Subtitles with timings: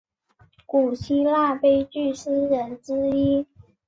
[0.65, 3.45] 古希腊悲剧诗人之一。